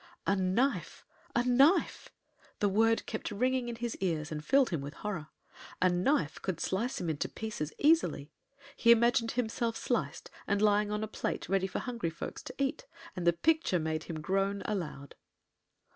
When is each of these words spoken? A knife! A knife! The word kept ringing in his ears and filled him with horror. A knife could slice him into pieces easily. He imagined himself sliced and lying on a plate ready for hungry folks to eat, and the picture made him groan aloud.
A 0.25 0.35
knife! 0.35 1.05
A 1.35 1.43
knife! 1.43 2.09
The 2.57 2.67
word 2.69 3.05
kept 3.05 3.29
ringing 3.29 3.69
in 3.69 3.75
his 3.75 3.95
ears 3.97 4.31
and 4.31 4.43
filled 4.43 4.71
him 4.71 4.81
with 4.81 4.95
horror. 4.95 5.27
A 5.79 5.89
knife 5.89 6.41
could 6.41 6.59
slice 6.59 6.99
him 6.99 7.07
into 7.07 7.29
pieces 7.29 7.71
easily. 7.77 8.31
He 8.75 8.89
imagined 8.89 9.33
himself 9.33 9.77
sliced 9.77 10.31
and 10.47 10.59
lying 10.59 10.89
on 10.89 11.03
a 11.03 11.07
plate 11.07 11.47
ready 11.47 11.67
for 11.67 11.77
hungry 11.77 12.09
folks 12.09 12.41
to 12.41 12.55
eat, 12.57 12.87
and 13.15 13.27
the 13.27 13.31
picture 13.33 13.77
made 13.77 14.05
him 14.05 14.21
groan 14.21 14.63
aloud. 14.65 15.13